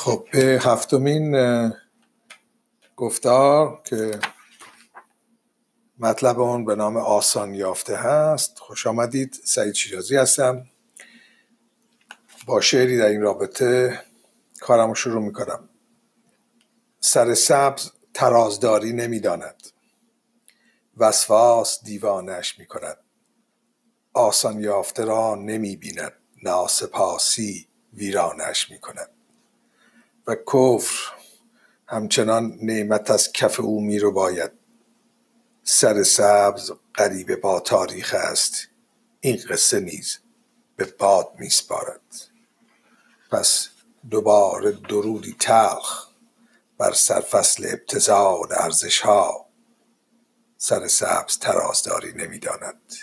[0.00, 1.36] خب به هفتمین
[2.96, 4.20] گفتار که
[5.98, 8.58] مطلب اون به نام آسان یافته هست.
[8.58, 9.40] خوش آمدید.
[9.44, 10.66] سعید شیرازی هستم.
[12.46, 14.02] با شعری در این رابطه
[14.60, 15.68] کارم رو شروع می‌کنم.
[17.00, 19.62] سر سبز ترازداری نمی‌داند.
[20.96, 22.98] وسواس دیوانش می‌کند.
[24.14, 26.12] آسان یافته را نمی بیند
[26.42, 29.17] ناسپاسی ویرانش می‌کند.
[30.28, 31.12] و کفر
[31.86, 34.50] همچنان نعمت از کف او می رو باید
[35.64, 38.68] سر سبز غریبه با تاریخ است.
[39.20, 40.18] این قصه نیز
[40.76, 42.00] به باد میسپارد.
[43.30, 43.68] پس
[44.10, 46.08] دوباره درودی تلخ
[46.78, 49.46] بر سرفصل ابتزال ارزش ها
[50.58, 52.94] سر سبز ترازداری نمی‌داند.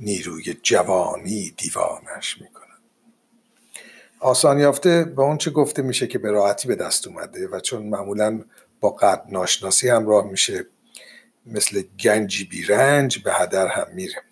[0.00, 2.57] نیروی جوانی دیوانش می‌کند.
[4.20, 7.82] آسان یافته به اون چه گفته میشه که به راحتی به دست اومده و چون
[7.82, 8.44] معمولا
[8.80, 10.66] با قد ناشناسی همراه میشه
[11.46, 14.22] مثل گنجی بیرنج به هدر هم میره.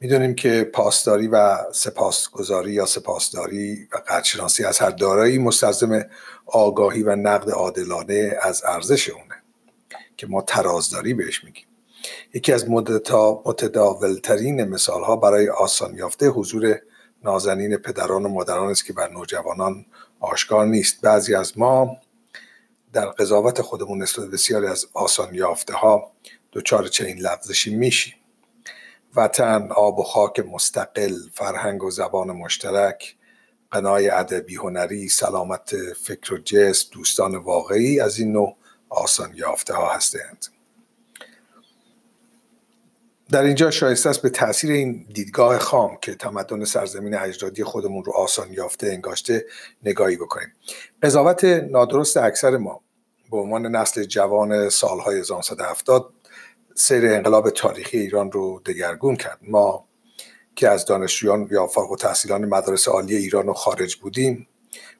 [0.00, 6.04] می‌دونیم که پاسداری و سپاسگزاری یا سپاسداری و قدرشناسی از هر دارایی مستلزم
[6.46, 9.42] آگاهی و نقد عادلانه از ارزش اونه
[10.16, 11.66] که ما ترازداری بهش میگیم.
[12.34, 12.70] یکی از
[13.44, 16.80] متداولترین مثال ها برای آسان یافته حضور
[17.24, 19.86] نازنین پدران و مادران است که بر نوجوانان
[20.20, 21.00] آشکار نیست.
[21.00, 21.96] بعضی از ما
[22.92, 26.12] در قضاوت خودمون نسبت بسیاری از آسان یافته ها
[26.52, 28.14] دچار چنین لغزشی میشیم.
[29.16, 33.16] وطن آب و خاک مستقل فرهنگ و زبان مشترک
[33.70, 38.56] قنای ادبی هنری سلامت فکر و جسم دوستان واقعی از این نوع
[38.88, 40.46] آسان یافته ها هستند.
[43.32, 48.12] در اینجا شایسته است به تاثیر این دیدگاه خام که تمدن سرزمین اجدادی خودمون رو
[48.12, 49.46] آسان یافته انگاشته
[49.82, 50.52] نگاهی بکنیم.
[51.02, 52.80] قضاوت نادرست اکثر ما
[53.30, 56.12] به عنوان نسل جوان سالهای 1970
[56.74, 59.38] سیر انقلاب تاریخی ایران رو دگرگون کرد.
[59.42, 59.84] ما
[60.56, 64.46] که از دانشجویان یا فارغ و تحصیلان مدارس عالی ایران و خارج بودیم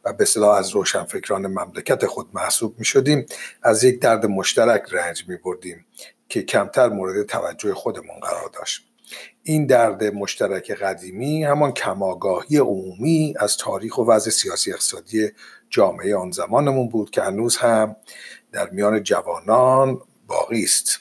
[0.05, 3.27] و به صلاح از روشنفکران مملکت خود محسوب می شدیم
[3.63, 5.87] از یک درد مشترک رنج می بردیم
[6.33, 8.89] که کمتر مورد توجه خودمون قرار داشت.
[9.43, 15.31] این درد مشترک قدیمی همان کماگاهی عمومی از تاریخ و وضع سیاسی اقتصادی
[15.71, 17.97] جامعه آن زمانمون بود که هنوز هم
[18.53, 21.01] در میان جوانان باقی است.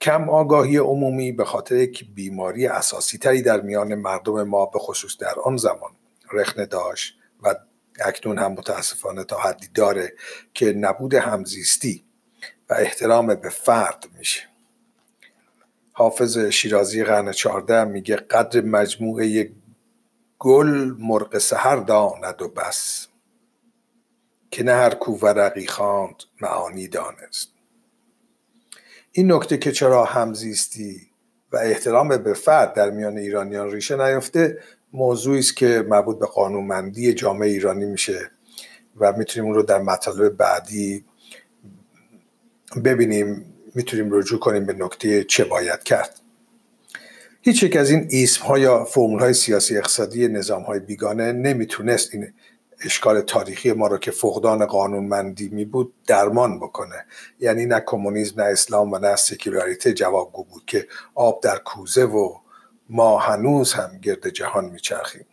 [0.00, 5.16] کم آگاهی عمومی به خاطر یک بیماری اساسی تری در میان مردم ما به خصوص
[5.18, 5.92] در آن زمان
[6.32, 7.54] رخنه داشت و
[8.04, 10.12] اکنون هم متاسفانه تا حدی داره
[10.54, 12.04] که نبود همزیستی
[12.70, 14.40] و احترام به فرد میشه.
[15.92, 19.50] حافظ شیرازی قرن چهارده میگه قدر مجموعه
[20.38, 23.06] گل مرغ سهر داند و بس
[24.50, 27.48] که نه هر کو ورقی خواند معانی دانست.
[29.12, 31.10] این نکته که چرا همزیستی
[31.52, 34.58] و احترام به فرد در میان ایرانیان ریشه نیفته
[34.92, 38.30] موضوعی است که مربوط به قانونمندی جامعه ایرانی میشه
[38.96, 41.04] و می‌تونیم اون رو در مطالب بعدی
[42.84, 46.20] ببینیم می‌تونیم رجوع کنیم به نکته چه باید کرد.
[47.42, 52.14] هیچ یک از این ایسم ها یا فرمول های سیاسی اقتصادی نظام های بیگانه نمی‌تونست
[52.14, 52.32] این
[52.84, 57.04] اشکال تاریخی ما رو که فقدان قانونمندی می بود درمان بکنه.
[57.40, 62.34] یعنی نه کمونیسم نه اسلام و نه سکولاریته جوابگو بود که آب در کوزه و
[62.88, 65.26] ما هنوز هم گرد جهان میچرخیم.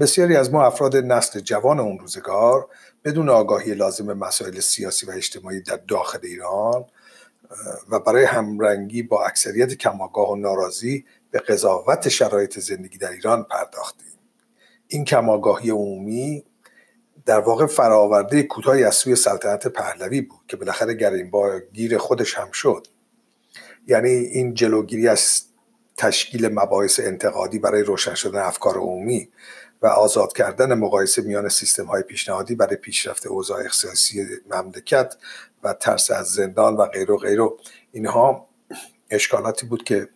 [0.00, 2.68] بسیاری از ما افراد نسل جوان اون روزگار
[3.04, 6.84] بدون آگاهی لازم مسائل سیاسی و اجتماعی در داخل ایران
[7.88, 14.06] و برای همرنگی با اکثریت کماگاه و ناراضی به قضاوت شرایط زندگی در ایران پرداختیم.
[14.88, 16.44] این کماگاهی عمومی
[17.26, 22.34] در واقع فراورده کوتاهی از سوی سلطنت پهلوی بود که بالاخره گریم با گیر خودش
[22.34, 22.86] هم شد.
[23.86, 25.42] یعنی این جلوگیری از
[25.96, 29.28] تشکیل مباحث انتقادی برای روشن شدن افکار عمومی
[29.82, 35.16] و آزاد کردن مقایسه میان سیستم های پیشنهادی برای پیشرفت اوضاع اقتصادی مملکت
[35.62, 37.40] و ترس از زندان و غیر و غیر
[37.92, 38.48] اینها
[39.10, 40.08] اشکالاتی بود که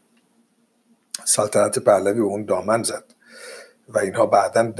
[1.25, 3.05] سلطنت پهلوی اون دامن زد
[3.88, 4.72] و اینها بعدا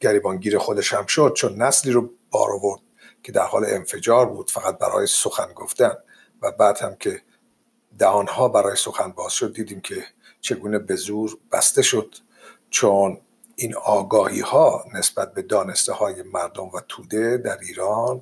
[0.00, 2.80] گریبانگیر خودش هم شد چون نسلی رو بار آورد
[3.22, 5.92] که در حال انفجار بود فقط برای سخن گفتن.
[6.42, 7.22] و بعد هم که
[7.98, 10.04] دهانها برای سخن باز شد دیدیم که
[10.40, 12.14] چگونه به زور بسته شد
[12.70, 13.20] چون
[13.60, 18.20] این آگاهی ها نسبت به دانسته های مردم و توده در ایران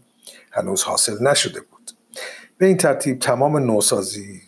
[0.51, 1.91] هنوز حاصل نشده بود.
[2.59, 4.43] به این ترتیب تمام نوسازی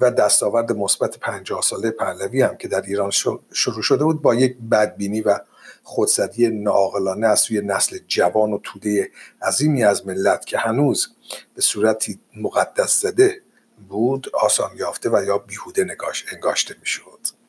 [0.00, 3.10] و دستاورد مثبت پنجاه ساله پهلوی هم که در ایران
[3.52, 5.38] شروع شده بود با یک بدبینی و
[5.82, 9.10] خودزدی ناقلانه از سوی نسل جوان و توده
[9.42, 11.08] عظیمی از ملت که هنوز
[11.54, 13.40] به صورتی مقدس زده
[13.88, 17.43] بود آسان یافته و یا بیهوده نگاش انگاشته می‌شد.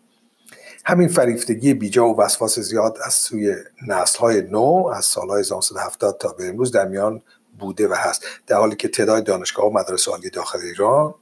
[0.87, 3.55] همین فریفتگی بیجا و وسواس زیاد از سوی
[3.87, 7.21] نسل های نو از سالهای 1970 تا به امروز در میان
[7.59, 8.25] بوده و هست.
[8.47, 11.13] در حالی که تعداد دانشگاه و مدارس عالی داخل ایران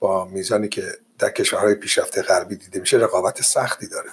[0.00, 0.84] با میزانی که
[1.18, 4.10] در کشورهای پیشرفته غربی دیده میشه رقابت سختی داره.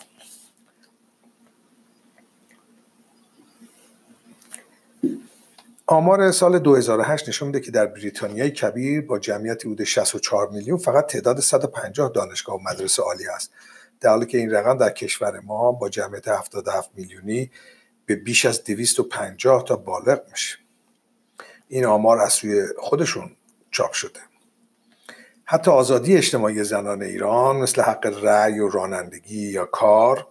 [5.87, 11.05] آمار سال 2008 نشون میده که در بریتانیای کبیر با جمعیت حدود 64 میلیون فقط
[11.05, 13.51] تعداد 150 دانشگاه و مدرسه عالی است
[14.01, 17.51] در حالی که این رقم در کشور ما با جمعیت 77 میلیونی
[18.05, 20.57] به بیش از 250 تا بالغ میشه.
[21.67, 23.35] این آمار از سوی خودشون
[23.71, 24.19] چاپ شده.
[25.45, 30.27] حتی آزادی اجتماعی زنان ایران مثل حق رأی و رانندگی یا کار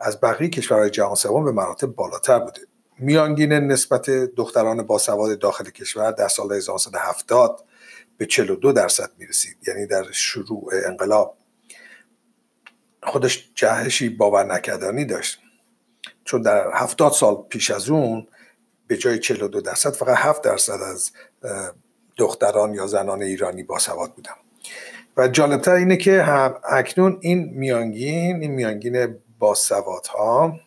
[0.00, 2.60] از بقیه کشورهای جهان سوم به مراتب بالاتر بوده.
[2.98, 7.64] میانگین نسبت دختران باسواد داخل کشور در سال 1970
[8.16, 9.56] به 42 درصد می‌رسید.
[9.68, 11.36] یعنی در شروع انقلاب.
[13.02, 15.38] خودش جهشی باور نکردنی داشت.
[16.24, 18.28] چون در هفتاد سال پیش از اون
[18.86, 21.12] به جای 42 درصد فقط 7 درصد از
[22.16, 24.32] دختران یا زنان ایرانی باسواد بودن.
[25.16, 30.60] و جالبتر اینه که هم اکنون این میانگین این میانگین باسوادها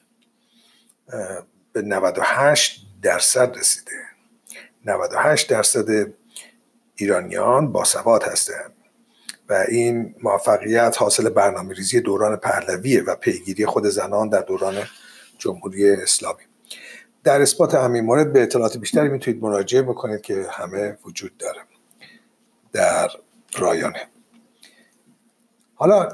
[1.74, 3.92] به 98 درصد رسیده.
[4.86, 6.14] 98 درصد
[6.96, 8.75] ایرانیان باسواد هستند
[9.50, 14.76] و این موفقیت حاصل برنامه ریزی دوران پهلویه و پیگیری خود زنان در دوران
[15.38, 16.44] جمهوری اسلامی.
[17.24, 21.62] در اثبات همین مورد به اطلاعات بیشتری می‌تونید مراجعه بکنید که همه وجود داره
[22.74, 23.10] در
[23.58, 24.08] رایانه.
[25.76, 26.10] حالا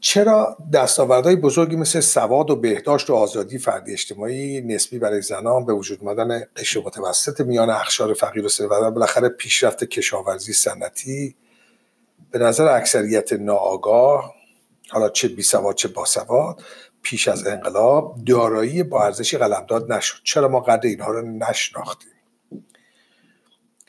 [0.00, 5.72] چرا دستاوردهای بزرگی مثل سواد و بهداشت و آزادی فردی اجتماعی نسبی برای زنان به
[5.72, 11.36] وجود آمدن قشر متوسط میان اخشار فقیر و ثروتمند بالاخره پیشرفت کشاورزی سنتی
[12.30, 14.34] به نظر اکثریت ناآگاه
[14.90, 16.62] حالا چه بی سواد چه باسواد
[17.02, 20.16] پیش از انقلاب دارایی با ارزشی قلمداد نشد.
[20.24, 22.10] چرا ما قدر اینها رو نشناختیم؟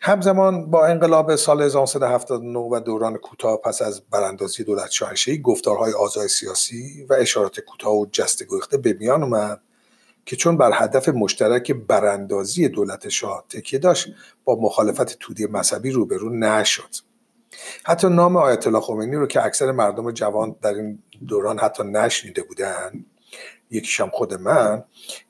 [0.03, 6.27] همزمان با انقلاب سال 1979 و دوران کوتاه پس از براندازی دولت شاهنشاهی گفتارهای آزای
[6.27, 9.61] سیاسی و اشارات کوتاه و جست گریخته به میان اومد
[10.25, 14.07] که چون بر هدف مشترک براندازی دولت شاه تکیه داشت
[14.43, 17.10] با مخالفت تودی مذهبی روبرو نشد.
[17.83, 22.43] حتی نام آیت الله خمینی رو که اکثر مردم جوان در این دوران حتی نشنیده
[22.43, 23.05] بودن
[23.71, 24.83] یکیشم خود من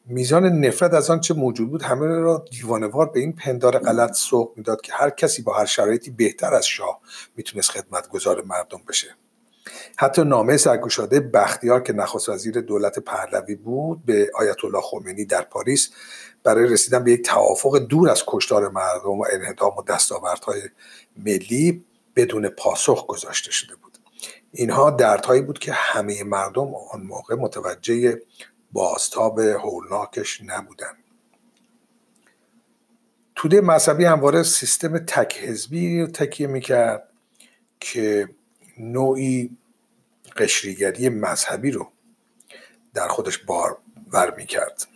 [0.05, 4.81] میزان نفرت از آنچه موجود بود همه را دیوانوار به این پندار غلط سوق می‌داد
[4.81, 7.01] که هر کسی با هر شرایطی بهتر از شاه
[7.35, 9.15] می‌تونست خدمتگزار مردم بشه.
[9.97, 15.41] حتی نامه سرگشاده بختیار که نخست وزیر دولت پهلوی بود به آیت الله خمینی در
[15.41, 15.89] پاریس
[16.43, 20.61] برای رسیدن به یک توافق دور از کشتار مردم و انهدام و دستاوردهای
[21.17, 21.85] ملی
[22.21, 23.97] بدون پاسخ گذاشته شده بود.
[24.51, 28.21] اینها دردهایی بود که همه مردم آن موقع متوجه
[28.71, 30.93] بازتاب هولناکش نبودن
[33.35, 37.07] توده مذهبی همواره سیستم تک حزبی تکیه می‌کرد
[37.79, 38.29] که
[38.77, 39.57] نوعی
[40.37, 41.91] قشریگری مذهبی رو
[42.93, 43.77] در خودش بار
[44.11, 44.87] ور می‌کرد.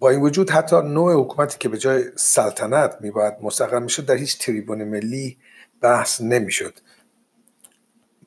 [0.00, 4.38] با این وجود حتی نوع حکومتی که به جای سلطنت میباید مستقر می‌شد در هیچ
[4.38, 5.38] تریبون ملی
[5.80, 6.74] بحث نمی‌شد.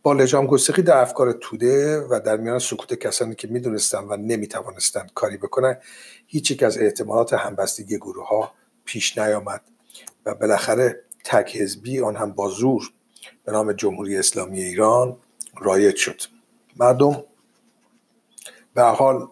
[0.03, 5.11] با لجام گستقی در افکار توده و در میان سکوت کسانی که می‌دونستن و نمی‌توانستند
[5.15, 5.77] کاری بکنن
[6.27, 8.51] هیچ یک از احتمالات همبستگی گروه ها
[8.85, 9.61] پیش نیامد
[10.25, 12.91] و بالاخره تک حزبی آن هم با زور
[13.45, 15.17] به نام جمهوری اسلامی ایران
[15.59, 16.21] رایج شد.
[16.77, 17.23] مردم
[18.73, 19.27] به حال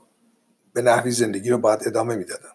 [0.74, 2.50] به نحوی زندگی رو باید ادامه می‌دادن.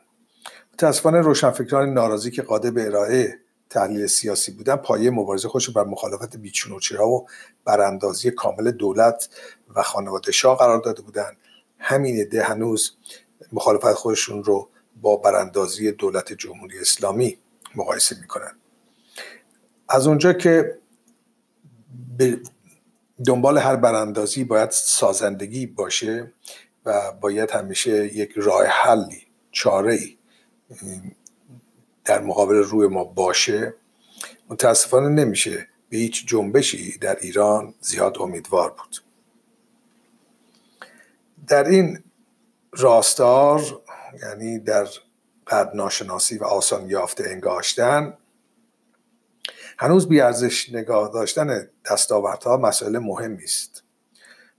[0.75, 3.39] متاسفانه روشنفکران ناراضی که قادر به ارائه
[3.71, 7.27] تحلیل سیاسی بودن پایه مبارزه خودش بر مخالفت بیچون و چرا و
[7.65, 9.29] براندازی کامل دولت
[9.75, 11.37] و خانواده شاه قرار داده بودند
[11.79, 12.97] همین عده هنوز
[13.53, 14.69] مخالفت خودشون رو
[15.03, 17.39] با براندازی دولت جمهوری اسلامی
[17.75, 18.53] مقایسه می‌کنن.
[19.89, 20.79] از اونجا که
[22.19, 22.41] به
[23.27, 26.33] دنبال هر براندازی باید سازندگی باشه
[26.87, 30.17] و باید همیشه یک راه حلی چاره ای
[32.05, 33.75] در مقابل روی ما باشه.
[34.49, 38.97] متاسفانه نمیشه به هیچ جنبشی در ایران زیاد امیدوار بود.
[41.47, 42.03] در این
[42.73, 43.83] راستار
[44.23, 44.89] یعنی در
[45.47, 48.19] قد ناشناسی و آسان یافته انگاشتن
[49.79, 53.83] هنوز بیارزش نگاه داشتن دستاوردها مسئله مهمی است.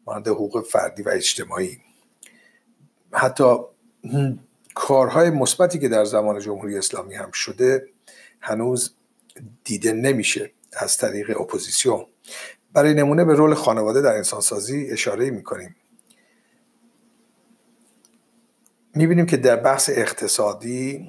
[0.06, 1.82] مانند حقوق فردی و اجتماعی.
[3.14, 3.56] حتی
[4.76, 7.88] کارهای مثبتی که در زمان جمهوری اسلامی هم شده
[8.42, 8.96] هنوز
[9.64, 12.06] دیده نمیشه از طریق اپوزیسیون.
[12.74, 15.76] برای نمونه به رول خانواده در انسانسازی اشاره می‌کنیم.
[18.96, 21.08] می‌بینیم که در بحث اقتصادی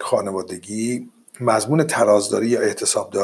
[0.00, 3.16] خانوادگی مضمون ترازداری یا احتساب,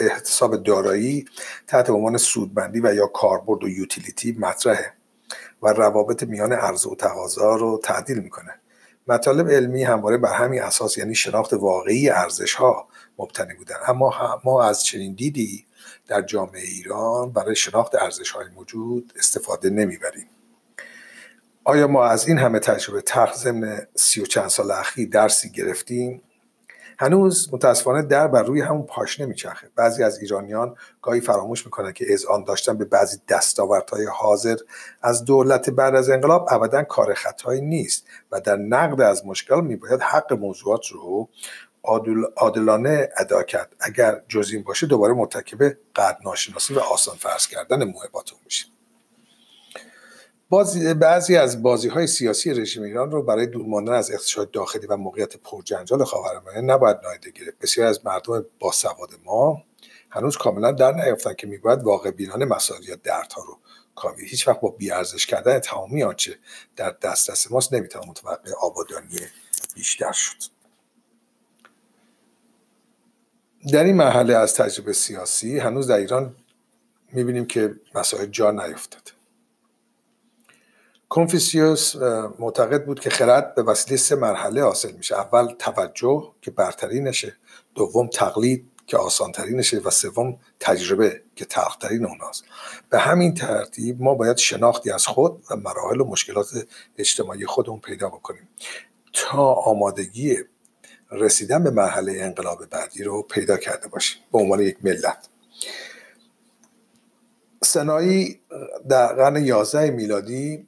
[0.00, 1.24] احتساب دارایی
[1.66, 4.97] تحت عنوان سودمندی و یا کاربرد و یوتیلیتی مطرحه.
[5.62, 8.60] و روابط میان عرضه و تقاضا رو تعدیل می‌کنه.
[9.08, 12.88] مطالب علمی همواره بر همین اساس یعنی شناخت واقعی ارزش ها
[13.18, 13.76] مبتنی بودن.
[13.86, 15.66] اما ما از چنین دیدی
[16.06, 20.26] در جامعه ایران برای شناخت ارزش های موجود استفاده نمی‌بریم.
[21.64, 26.22] آیا ما از این همه تجربه تخت ضمن سی و چند سال اخیر درسی گرفتیم؟
[27.00, 32.06] هنوز متاسفانه در بر روی همون پاشنه میچرخه بعضی از ایرانیان گاهی فراموش می‌کنن که
[32.30, 34.56] آن داشتن به بعضی دستاوردهای حاضر.
[35.02, 40.00] از دولت بعد از انقلاب ابدا کار خطایی نیست و در نقد از مشکل میباید
[40.02, 41.28] حق موضوعات رو
[42.36, 43.76] عادلانه ادا کرد.
[43.80, 48.77] اگر جز این باشه دوباره مرتکب قد ناشناسی و آسان فرض کردن محباتون میشیم
[50.50, 54.86] بازی بعضی از بازی های سیاسی رژیم ایران رو برای دور ماندن از اقتصاد داخلی
[54.86, 57.58] و موقعیت پرجنجال خاورمیانه نباید نادیده گرفت.
[57.58, 59.62] بسیار از مردم باسواد ما
[60.10, 63.58] هنوز کاملا در نیافتن که میباید واقع بینانه مسائل یا دردها رو
[63.94, 64.26] کاوی.
[64.26, 66.38] هیچ وقت با بیارزش کردن تمامی آنچه
[66.76, 69.18] در دسترس ماست نمی‌توان متوقع آبادانی
[69.74, 70.36] بیشتر شد.
[73.72, 76.36] در این مرحله از تجربه سیاسی هنوز در ایران
[77.12, 79.17] می‌بینیم که مسائل جا نیفتاده
[81.08, 81.96] کنفیسیوس
[82.38, 85.16] معتقد بود که خرد به وسیله سه مرحله حاصل میشه.
[85.16, 87.36] اول توجه که برترینشه
[87.74, 92.44] دوم تقلید که آسانترینشه و سوم تجربه که تلخترین اوناست.
[92.90, 96.46] به همین ترتیب ما باید شناختی از خود و مراحل و مشکلات
[96.98, 98.48] اجتماعی خودمون پیدا بکنیم
[99.12, 100.36] تا آمادگی
[101.10, 105.28] رسیدن به مرحله انقلاب بعدی رو پیدا کرده باشیم به عنوان یک ملت.
[107.64, 108.40] سنایی
[108.88, 110.66] در قرن 11 میلادی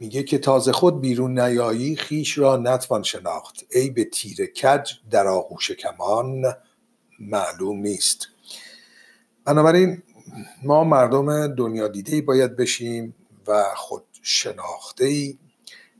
[0.00, 3.64] میگه که تازه خود بیرون نیایی خیش را نتوان شناخت.
[3.70, 6.54] ای به تیر کج در آغوش کمان
[7.20, 8.28] معلوم نیست.
[9.44, 10.02] بنابراین
[10.62, 13.14] ما مردم دنیا دیده باید بشیم
[13.46, 15.38] و خود شناخته ای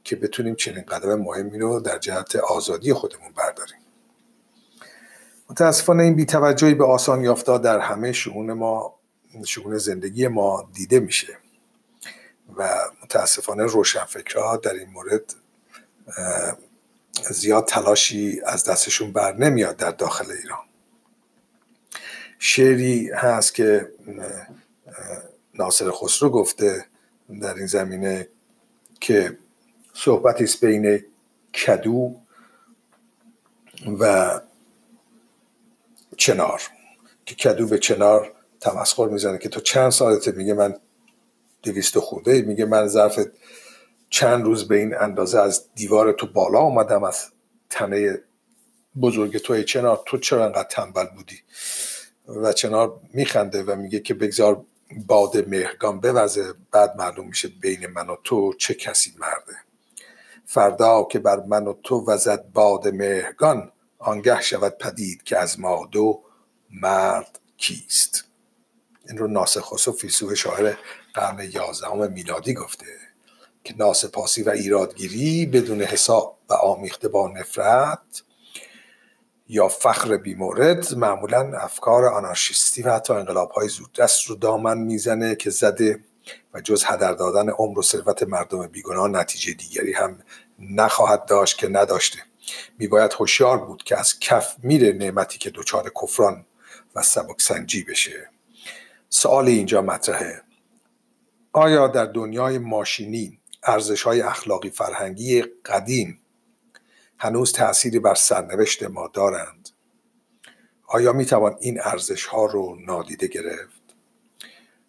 [0.04, 3.78] که بتونیم چنین قدم مهمی رو در جهت آزادی خودمون برداریم.
[5.50, 8.94] متاسفانه این بیتوجهی به آسان یافتا در همه شعون ما
[9.46, 11.38] شعون زندگی ما دیده میشه.
[12.56, 15.34] و متاسفانه روشنفکرها در این مورد
[17.30, 20.58] زیاد تلاشی از دستشون بر نمیاد در داخل ایران.
[22.38, 23.92] شعری هست که
[25.54, 26.86] ناصر خسرو گفته
[27.40, 28.28] در این زمینه
[29.00, 29.38] که
[29.94, 31.04] صحبتی است بین
[31.66, 32.14] کدو
[34.00, 34.40] و
[36.16, 36.62] چنار.
[37.26, 40.76] که کدو به چنار تمسخر می‌زنه که تو چند سالته؟ میگه من
[41.62, 42.42] دویست خورده.
[42.42, 43.20] میگه من ظرف
[44.10, 47.26] چند روز به این اندازه از دیوار تو بالا آمدم از
[47.70, 48.18] تنه
[49.00, 51.42] بزرگ توی چنار تو چرا انقدر تنبل بودی؟
[52.28, 54.64] و چنار میخنده و میگه که بگذار
[55.06, 59.58] باد مهرگان بوزه بعد معلوم میشه بین من و تو چه کسی مرده.
[60.46, 65.88] فردا که بر من و تو وزد باد مهرگان آنگه شود پدید که از ما
[65.92, 66.22] دو
[66.70, 68.24] مرد کیست.
[69.08, 70.74] این رو ناسخ و فیلسوف شاعر
[71.18, 72.86] قرن یازدهم میلادی گفته
[73.64, 78.22] که ناسپاسی و ایرادگیری بدون حساب و آمیخته با نفرت
[79.48, 85.50] یا فخر بیمورد معمولا افکار آنارشیستی و حتی انقلاب های زودرس رو دامن می‌زنه که
[85.50, 86.00] زده
[86.54, 90.18] و جز هدر دادن عمر و ثروت مردم بیگناه نتیجه دیگری هم
[90.58, 92.18] نخواهد داشت که نداشته.
[92.78, 96.46] میباید هوشیار بود که از کف میره نعمتی که دچار کفران
[96.94, 98.30] و سبک سنجی بشه.
[99.08, 100.47] سوال اینجا مطرحه.
[101.58, 106.20] آیا در دنیای ماشینی ارزش های اخلاقی فرهنگی قدیم
[107.18, 109.68] هنوز تأثیری بر سرنوشت ما دارند؟
[110.86, 113.82] آیا می توان این ارزش ها رو نادیده گرفت؟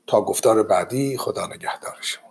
[0.07, 2.28] تا گفتار بعدی خدا نگهدار شما